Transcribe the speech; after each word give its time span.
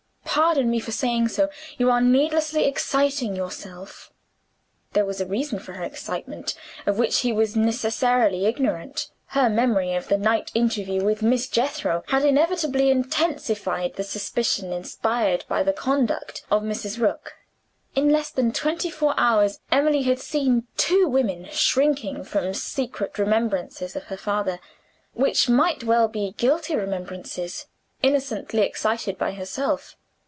Pardon 0.33 0.69
me 0.69 0.79
for 0.79 0.93
saying 0.93 1.27
so 1.27 1.49
you 1.77 1.91
are 1.91 1.99
needlessly 1.99 2.63
exciting 2.63 3.35
yourself." 3.35 4.13
There 4.93 5.03
was 5.05 5.19
a 5.19 5.25
reason 5.25 5.59
for 5.59 5.73
her 5.73 5.83
excitement, 5.83 6.55
of 6.85 6.97
which 6.97 7.19
he 7.19 7.33
was 7.33 7.57
necessarily 7.57 8.45
ignorant. 8.45 9.11
Her 9.27 9.49
memory 9.49 9.93
of 9.93 10.07
the 10.07 10.17
night 10.17 10.49
interview 10.55 11.03
with 11.03 11.21
Miss 11.21 11.49
Jethro 11.49 12.03
had 12.07 12.23
inevitably 12.23 12.89
intensified 12.89 13.95
the 13.95 14.05
suspicion 14.05 14.71
inspired 14.71 15.43
by 15.49 15.63
the 15.63 15.73
conduct 15.73 16.45
of 16.49 16.63
Mrs. 16.63 16.97
Rook. 16.97 17.33
In 17.93 18.07
less 18.09 18.29
than 18.29 18.53
twenty 18.53 18.89
four 18.89 19.13
hours, 19.17 19.59
Emily 19.69 20.03
had 20.03 20.19
seen 20.19 20.65
two 20.77 21.09
women 21.09 21.49
shrinking 21.51 22.23
from 22.23 22.53
secret 22.53 23.19
remembrances 23.19 23.97
of 23.97 24.03
her 24.03 24.17
father 24.17 24.61
which 25.13 25.49
might 25.49 25.83
well 25.83 26.07
be 26.07 26.33
guilty 26.37 26.73
remembrances 26.73 27.65
innocently 28.01 28.61
excited 28.61 29.17
by 29.17 29.33
herself! 29.33 29.97